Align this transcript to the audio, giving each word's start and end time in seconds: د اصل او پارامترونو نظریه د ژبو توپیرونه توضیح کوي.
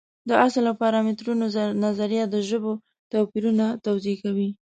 د 0.29 0.31
اصل 0.45 0.63
او 0.69 0.75
پارامترونو 0.83 1.43
نظریه 1.85 2.23
د 2.29 2.35
ژبو 2.49 2.73
توپیرونه 3.11 3.65
توضیح 3.85 4.15
کوي. 4.23 4.49